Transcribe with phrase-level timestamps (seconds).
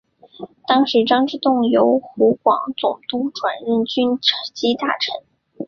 [0.65, 4.17] 当时张之洞由湖广总督转任军
[4.51, 5.23] 机大臣。